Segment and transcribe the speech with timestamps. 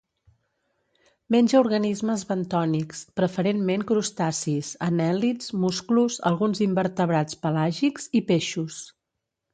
[1.35, 8.85] Menja organismes bentònics, preferentment crustacis, anèl·lids, musclos, alguns invertebrats pelàgics i peixos.